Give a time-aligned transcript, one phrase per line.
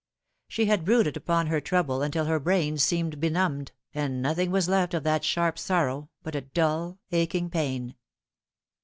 [0.47, 4.95] She had brooded upon her trouble until her brain seemed benumbed, and nothing was left
[4.95, 7.93] of that sharp sorrow but a dull aching pain.